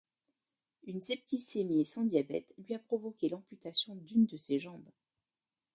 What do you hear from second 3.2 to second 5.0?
l'amputation d'une de ses jambes.